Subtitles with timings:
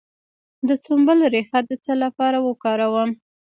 [0.67, 3.09] د سنبل ریښه د څه لپاره وکاروم؟